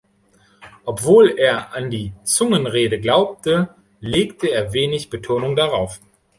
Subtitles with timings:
[0.83, 5.99] Obwohl er an die Zungenrede glaubte, legte er wenig Betonung darauf.